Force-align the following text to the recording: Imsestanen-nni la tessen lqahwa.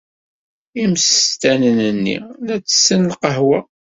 Imsestanen-nni 0.83 2.17
la 2.45 2.55
tessen 2.65 3.01
lqahwa. 3.13 3.59